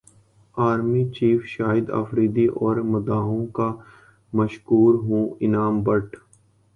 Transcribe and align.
army 0.57 1.03
چیفشاہد 1.09 1.89
Afridi 1.91 2.45
اور 2.55 2.75
مداحوں 2.91 3.45
کا 3.47 3.69
مشکور 4.33 4.93
ہوں 5.03 5.29
انعام 5.39 5.81
بٹ 5.83 6.15